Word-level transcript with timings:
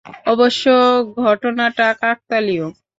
অবশ্য 0.25 0.63
ঘটনাটা 1.19 1.87
কাকতালীয়। 2.01 2.65